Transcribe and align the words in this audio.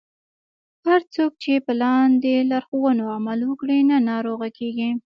هر 0.87 1.01
څوک 1.13 1.31
چې 1.43 1.53
په 1.65 1.73
لاندې 1.83 2.33
لارښوونو 2.51 3.03
عمل 3.15 3.39
وکړي 3.45 3.79
نه 3.89 3.97
ناروغه 4.09 4.47
کیږي. 4.59 4.89